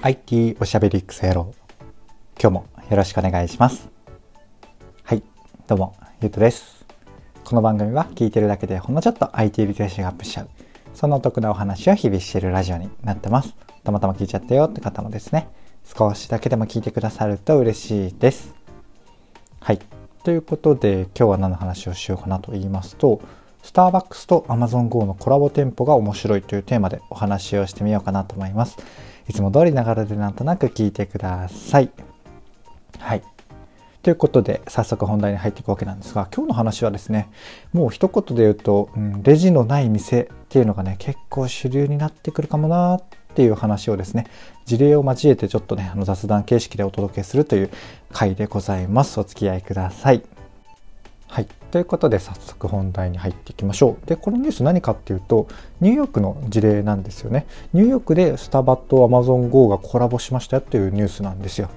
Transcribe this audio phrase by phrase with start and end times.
[0.00, 1.52] IT おしゃべりクソ野郎。
[2.40, 3.88] 今日もよろしくお願いします。
[5.02, 5.24] はい
[5.66, 6.86] どうもゆうとです。
[7.44, 10.48] この番組は聞いてるだけでほんのちょっと IT リテラシーがアップしちゃう。
[10.94, 13.56] そんなお得なお話を日々しているラジオになってます。
[13.82, 15.48] たまたま聞いちゃったよって方もですね。
[15.84, 18.54] 少しだけでも聞いてくださると嬉しいです。
[19.58, 19.80] はい
[20.22, 23.20] ということで今日は何の話をしようかなと言いますと
[23.62, 28.76] スターバックスと Amazon Go のコラボ店舗が面白いというテーマでお話をしてみようかなと思います。
[29.28, 31.90] いつも通りながらでなんとなく聞いてください。
[32.98, 33.22] はい。
[34.02, 37.28] ということで、早速本題に入っていくわけなんですが、今日の話はですね、
[37.72, 43.02] もう一言で言うと、うん、レジのない店っていうのがね、結構主流になってくるかもなっ
[43.34, 44.26] ていう話をですね、
[44.64, 47.70] 事例を交えてちょっとね、あの雑談形式でお届けするという
[48.12, 49.20] 回でございます。
[49.20, 50.37] お付き合いください。
[51.28, 51.46] はい。
[51.70, 54.06] ということで早速本題に入っていきましょう。
[54.06, 55.46] で、このニュース何かっていうと、
[55.80, 57.46] ニューヨークの事例なんですよね。
[57.74, 61.68] ニューヨークでスタバとアマゾン GO がコラボしましたよっていうニュースなんですよ。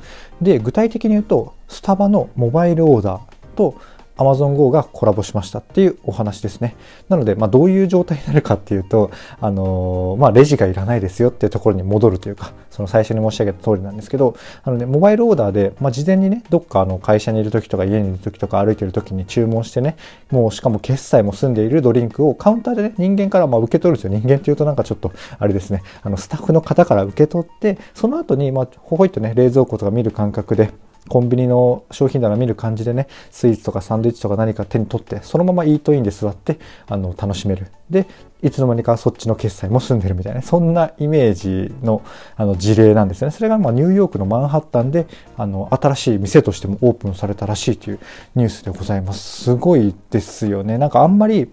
[0.41, 3.21] で、具体的に言うと、スタバのモバイルオーダー
[3.55, 3.75] と
[4.21, 6.75] Amazon Go がコラボしましたっていうお話ですね。
[7.09, 19.97] なので、まあ、どういう状態になるかっていうと、あのー、まあ、レジがいらないですよっていうところに戻るというか、その最初に申し上げた通りなんですけど、あのね、モバイルオーダーで、まあ、事前にね、どっかあの会社にいる時とか家にいる時とか歩いてる時に注文してね、
[20.29, 24.19] もうしかも決済も済んでいるドリンクをカウンターでね、人間からま受け取るんですよ。
[24.19, 30.71] 人間っていうとなんかちょっと、あれですね、あの、スタッフの方から受け取って、その後に、まあ、ほほいとね、冷蔵庫とか見る感覚で、
[31.07, 37.67] コンビニの商品棚見る感じでね、スイーツとかサンドイッチとか何か手に取って、そのままイートインで座って、あの、楽しめる。
[37.89, 38.07] で、
[38.41, 42.01] いつの間にかそっちの決済も済んでるみたいな、そんなイメージの
[42.35, 43.31] あの事例なんですね。
[43.31, 45.07] それがまあニューヨークのマンハッタンで、
[45.37, 47.99] あの、新しい店としてもオープンされたらしいという
[48.35, 49.43] ニュースでございます。
[49.43, 50.77] すごいですよね。
[50.77, 51.51] なんかあんまり、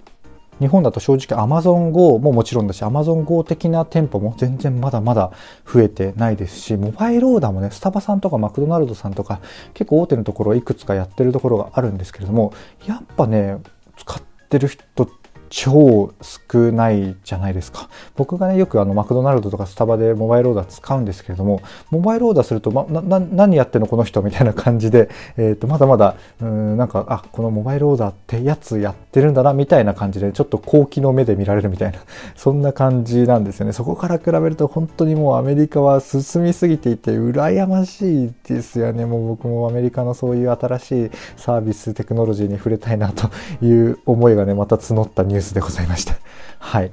[0.60, 5.32] 日本だと正直 Amazon Go ももちろんだし Amazon Go 的な店舗も全然まだまだ
[5.66, 9.40] 増えてないですしモバイルオーダーもねスタバさんとかマクドナルドさんとか
[9.74, 12.52] 結構大手のところいくつかやってるところがあるんですけれども
[12.86, 13.58] やっぱね
[13.96, 15.06] 使ってる人
[15.50, 17.88] 超少ないじゃないですか。
[18.16, 31.98] 僕がね、よくあのマクドナルドとかスタバでモバイルオーダー使うんですけれども、モバイルオーダーすると、ま、な、何やってんのこの人みたいな感じで、 えっ、ー、と、まだまだ、うん、なんか、あ、このモバイルオーダーってやつやってるんだな、みたいな感じで、ちょっと高機の目で見られるみたいな、
[32.36, 33.72] そんな感じなんですよね。
[33.72, 39.06] そこから比べると本当にもうアメリカは進みすぎていて、羨ましいですよね。
[39.06, 43.30] もう僕もアメリカのそういう新しいサービス、テクノロジーに触れたいなと
[43.64, 46.16] いう思いがね、また募ったニューニュースでございました。
[46.58, 46.90] はい。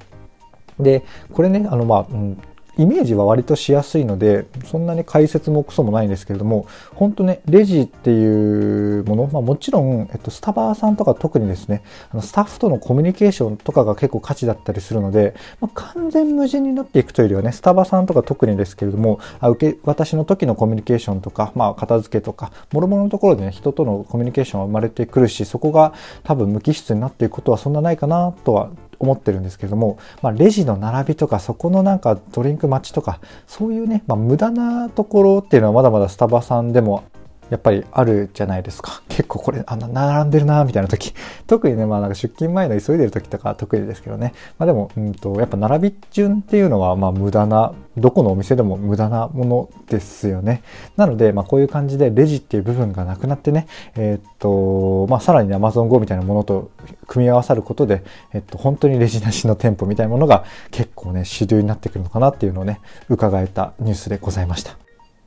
[0.79, 2.41] で、これね、あの、まあ、うん、
[2.77, 25.93] イメージは割としやすいので、そんなに解説もクソもないんですけれども、本当ね、レジっていうもの、まあもちろん、えっと、スタバーさんとか特にですね、あのスタッフとのコミュニケーションとかが結構価値だったりするので、まあ、完全無人になっていくというよりはね、スタバさんとか特にですけれども、あ受け、私の時のコミュニケーションとか、まあ片付けとか、諸々のところでね、人とのコミュニケーションは生まれてくるし、そこが
[26.23, 28.69] 多分無機質になっていくことはそんなないかなとは
[28.99, 37.03] 思ってるんですけれども、まあ、レジの並びとかそこのなんかドリンク待ちとかそういうね、まあ、無駄なところっていうのはまだまだスタバさんでも
[37.49, 39.01] やっぱりあるじゃないですか。
[39.07, 41.13] 結構これ、あの、並んでるなみたいな時。
[41.47, 44.33] 特にね、まあなんか出勤前の急いでる時とか得意ですけどね。
[44.57, 50.63] まあでも、うんと、やっぱ並び順っていうのは、まあ無駄な、どこのお店でも無駄なものですよね。
[50.97, 56.71] なので、まあこういう感じでレジっていう部分がなくなってね、えー、っと、まあさらに Amazon Go みたいなものと
[57.07, 64.84] 組み合わさることで、えっと、本当にレジなしの店舗みたいなものが結構ね、主流になってくるのかなっていうのをね、伺えたニュースでございました。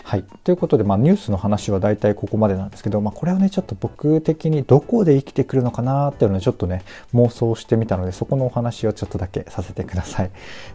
[0.09, 0.25] はい。
[0.43, 6.83] ということで、まあ、ニュースの話は大体ここまでなんですけど、まあ、これはね、ちょっと僕的にどこで生きてくるのかなっていうのをちょっとね、
[7.13, 10.31] 妄想してみたので、そこのお話をちょっとだけさせてください。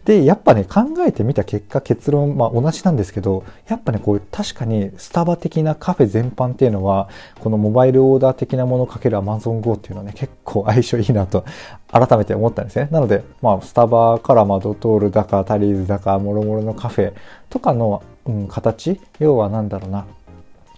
[0.06, 11.44] で、やっぱね、考えてみた結果、結論、まあ、同じなんですけど、やっぱね、こう確かにスタバ的なカフェ全般っていうのは、このモバイルオーダー的なものかける Amazon Go っていうのはね、結構相性いいなと
[11.94, 12.90] 改めて思ったんですね。
[12.92, 17.14] なので、まあ、スタバからまドトールだかタリーズだか、もろもろのカフェ
[17.50, 19.00] とかのうん、形。
[19.20, 20.06] 要は何だろうな。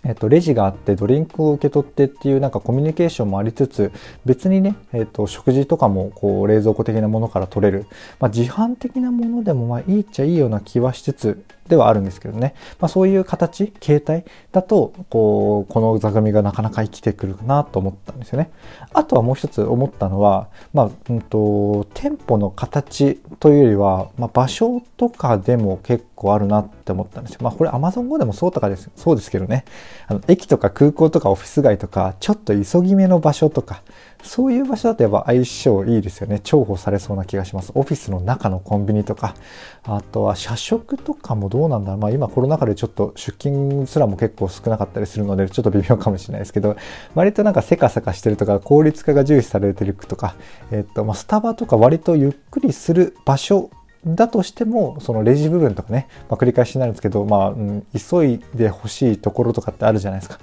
[0.04, 3.92] えっと、レジがあってドリンクを受け取ってっていうなんかコミュニケーションもありつつ
[4.24, 7.88] 別にね、えっと、食事とかもこう冷蔵庫的なものから取れる、
[8.20, 18.52] まあ、自販的なものでもまあいいっちゃいいような気はしつつではあるんですけどね、まあ、そういう形形態だとこうこの座組がなかなか生きてくるかなと思ったんですよね。
[18.94, 27.40] あとはもう一つ思ったのは、まあうんと、店舗の形というよりは、まあ、場所とかでも結構あるなって思ったんですよ。
[27.42, 29.66] まあこれ Amazon 語でもそうとかですそうですけどね。
[30.08, 33.82] あの駅とか空港とかオフィス街とかちょっと急ぎ目の場所とか
[34.26, 36.42] そういう場所だとやっぱ相性いいですよね。
[36.44, 37.72] 重宝されそうな気がします。
[37.76, 39.36] オフィスの中のコンビニとか、
[39.84, 42.02] あとは社食とかもどうなんだろう。
[42.02, 46.76] まあ今コロナ禍でちょっと出勤すらも結構少なかったりするので、ちょっと微妙かもしれないですけど、
[47.14, 50.36] 割となんかせかせかしてるとか、効率化が重視されてるとか、
[50.72, 53.70] えっと、まあスタバとか割とゆっくりする場所
[54.06, 60.40] だとしても、そのレジ部分とかね、まあ、繰り返しになるんですけど、まあ、うん、急いでほしいところとかってあるじゃないですか。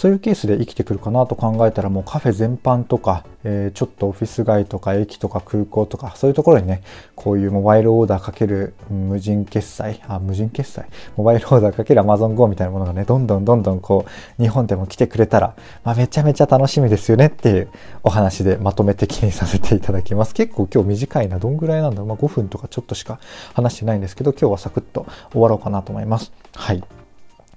[0.00, 6.82] そういうケースで生きてくるかなと考えたらもうカフェ全般とか、えー、ちょっとオフィス街とか駅とか空港とかそういうところにね
[7.14, 10.88] こういうモバイルオーダーかける無人決済あ無人決済？
[11.18, 14.06] モバイルオーダーかける Amazon Go みたいなものがねどんどんどんどんこ
[14.38, 15.54] う日本でも来てくれたら、
[15.84, 17.68] まあ、めちゃめちゃ楽しみですよねっていう
[18.02, 20.32] お話でまとめ的にさせていただきます。
[20.32, 21.38] 結構今日短いな。
[21.38, 23.20] どんぐらいなんだろう、まあ、5分とかちょっとしか
[23.52, 26.32] 話してないんですけど今日はサクッと終わろうかなと思います。
[26.54, 26.99] はい。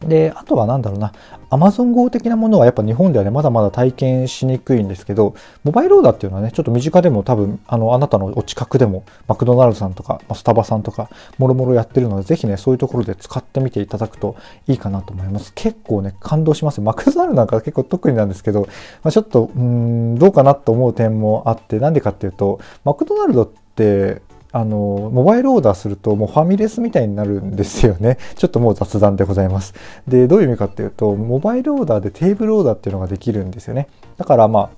[0.07, 1.13] で、あとはなんだろうな、
[1.49, 14.35] Amazon Go 的なものはやっぱ日本ではね、まだまだ体験しにくいんですけど、モバイルオーダーっていうのはね、ちょっと身近でも多分、あの、あなたのお近くでも、マクドナルドさんとか、スタバさんとか、もろもろやってるので、ぜひね、そういうところで使ってみていただくと
[14.67, 15.51] いいかなと思います。
[15.55, 16.81] 結構ね、感動します。
[16.81, 18.61] マクドナルドなんか結構特になんですけど、
[19.03, 24.21] まあ、ちょっと、うん、どうかなと思う点もあって、なんでかっていうと、マクドナルドって、
[24.55, 28.19] あの、モバイルオーダーするともうファミレスみたいになるんですよね。
[28.37, 29.73] ちょっともう雑談でございます。
[30.07, 33.87] で、どういう意味かっていうと、モバイルオーダーでテーブルオーダーっていうのができるんですよね。
[34.17, 34.69] だからまあ、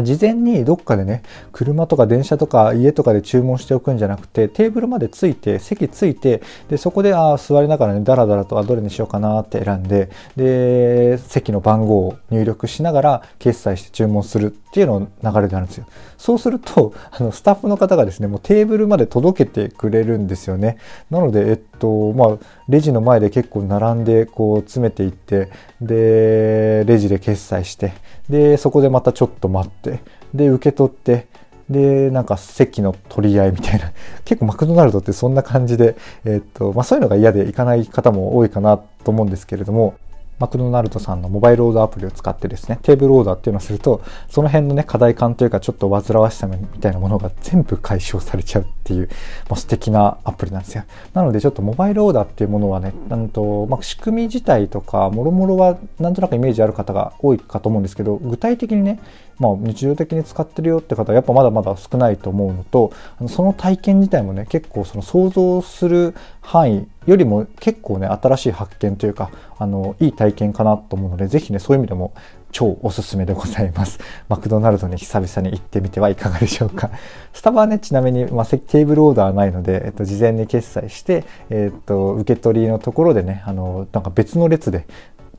[0.00, 1.22] 事前にどっかでね、
[1.52, 15.86] 車とか電車とか家とかで注文しておくんじゃなくて、テーブルまでついて、席ついて、で、そこで、あ座りながらね、ダラダラと、あ、どれにしようかなって選んで、で、席の番号を入力しながら決済して注文するっていうの流れであるんですよ。
[16.16, 20.78] そうすると、あの、スタッフの方がですね、もうテーブルまで届けてくれるんですよね。
[21.10, 22.38] なので、えっと、まあ、
[22.72, 25.50] レジの前で結構並んで、こう、詰めていって、
[25.82, 27.92] で、レジで決済して、
[28.30, 30.00] で、そこでまたちょっと待って、
[30.32, 31.26] で、受け取って、
[31.68, 33.92] で、なんか席の取り合いみたいな。
[34.24, 39.92] 結構マクドナルドってそんな感じで、えっと、まあそういうのが嫌で行かない方も多いかなと思うんですけれども、
[40.38, 49.08] マクドナルドさんのモバイルオーダーアプリを使ってですね、テーブルオーダーっていうのをすると、その辺のね、課題感というか、ちょっと煩わしさみたいなものが全部解消されちゃうっていう、
[49.48, 50.84] もう素敵なアプリなんですよ。
[51.14, 58.98] なので、ちょっとモバイルオーダーっていうものはね、なんと、まあ、仕組み自体とか、もろもろはなんとなくイメージある方が多いかと思うんですけど、具体的にね、
[59.42, 62.92] まあ、日常的に使ってるよって方はやっぱまだまだ少ないと思うのと
[63.28, 72.14] その体験自体もね結構その想像する範囲よりも結構ね新しい発見というかあのいい体験かなと思うのでぜひねそういう意味でも
[72.52, 73.98] 超おすすめでございます。
[74.28, 76.90] マクドナルドに久々に行ってみてはいかがでしょうか。
[77.32, 84.86] スタバはね、ちなみに、まあ、テーブルオーダーはないので、えっと、事前に決済して、えっと、受け取りのところでね、あの、なんか別の列で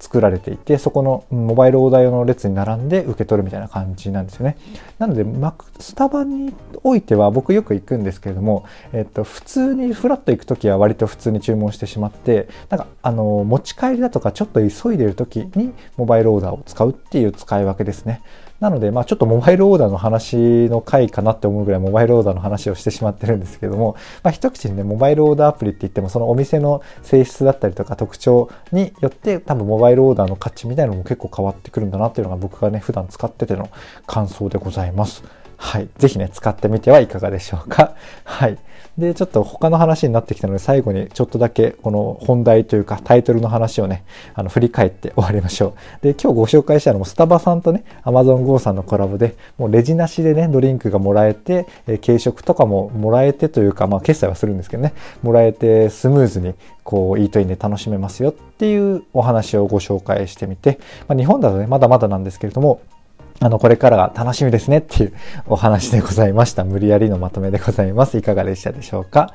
[0.04, 4.58] 作られていて、そこのモバイルオーダー用の列に並んで受け取るみたいな感じなんですよね。
[5.00, 5.26] なので、
[5.80, 6.54] スタバに
[6.84, 18.22] おいては僕よく行くんですけれども、えっと、普通にフラッと行く時は割と普通に注文してしまって、なんか、あの、持ち帰りだとかちょっと急いでる時にモバイルオーダーを使うっていう使い分けですね。
[18.63, 33.69] なので、まあ、ちょっとモバイルオーダーの話の回かなって思うぐらいモバイルオーダーの話をしてしまってるんですけども、まあ、一口にね、モバイルオーダーアプリって言っても、そのお店の性質だったりとか特徴によって、多分モバイルオーダーの価値みたいなのも結構変わってくるんだなっていうのが僕がね、普段使ってての
[34.07, 35.25] 感想でございます。
[35.63, 35.88] はい。
[35.98, 37.95] ぜひね、使ってみてはいかがでしょうか。
[38.25, 38.57] はい。
[38.98, 44.04] で、ちょっと他の話になってきたので、最後にちょっとだけこの本題というかタイトルの話をね、
[44.35, 46.04] あの、振り返って終わりましょう。
[46.04, 62.81] で、今日ご紹介したのもスタバさんとね、Amazon Go さんのコラボで、もうレジなしでね、ドリンクがもらえて、え軽食とかももらえてというか、まあ、決済はするんですけどね、もらえてスムーズに、こう、イートインで楽しめますよっていうお話をご紹介してみて、まあ、日本だとね、まだまだなんですけれども、
[63.40, 65.13] あの、これからが楽しみですねっていう
[65.47, 66.63] お話でございました。
[66.63, 68.18] 無理やりのまとめでございます。
[68.18, 69.33] いかがでしたでしょうか？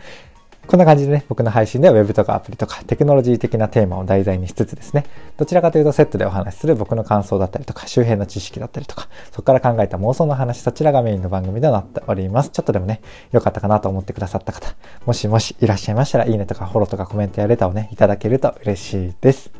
[0.66, 5.06] こんな感じでね、僕の配信では Web とかアプリとかテクノロジー的なテーマを題材にしつつですね、
[5.38, 12.50] どちらかというとセットでお話しする僕の感想だったりとか、周辺の知識だったりとか、そこから考えた妄想の話、そちらがメインの番組となっております。
[12.50, 13.00] ちょっとでもね、
[13.32, 14.74] 良かったかなと思ってくださった方、
[15.06, 19.50] もしもしいらっしゃいましたら、いいねとかフォローとかコメントやレターをね、いただけると嬉しいです。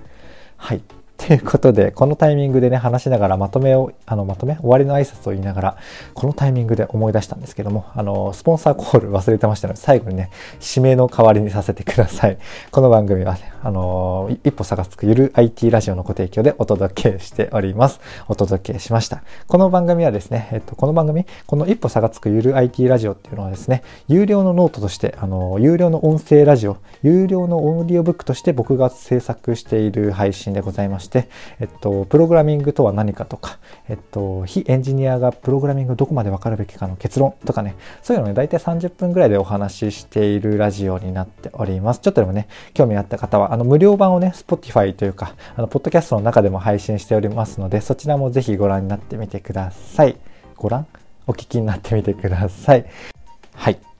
[0.58, 0.82] はい。
[1.18, 5.76] ということで、このタイミングでね、話しながらまとめを、あの、まとめ終わりの挨拶を言いながら、
[6.14, 10.30] このタイミングで思い出したんですけども、あの、スポンサーコール忘れてましたので、最後にね、
[10.66, 12.38] 締めの代わりにさせてください。
[12.70, 18.00] この番組はね、あの、一歩差がつくゆる IT ラジオのご提供でお届けしております。
[18.28, 19.22] お届けしました。
[19.48, 31.28] この番組はですね、えっと、この番組、この一歩差がつくゆる IT ラジオっていうのはですね、有料のノートとして、あの、有料の音声ラジオ、有料のオーディオブックとして僕が制作している配信でございまして、て、
[31.60, 42.00] えっと、プログラミングとは何かとか、えっと、非エンジニアがプログラミングどこまでわかるべきかの結論とかね、そういうのね、大体30分ぐらいでお話ししているラジオになっております。
[42.00, 50.16] ちょっとでもね、興味あった方は、あの、無料版をね、Spotify というか、あの、ポッドキャストの中でも配信しておりますので、そちらもぜひご覧になってみてください。
[50.56, 50.86] ご覧？
[51.26, 52.76] お聞きになってみてくださ。
[52.76, 52.86] い。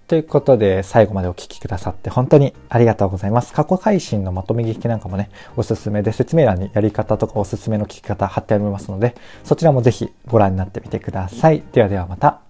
[0.09, 3.53] ということで、最後までお聴きくださって本当にありがとうございます。
[3.53, 11.63] 過去配信のまとめ聞きなんかもね、おすすめで説明欄にやり方とかおすすめの聞き方貼ってありますので、そちらもぜひご覧になってみてください。
[11.73, 12.48] ではではまた。